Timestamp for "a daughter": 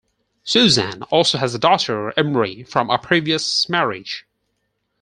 1.53-2.11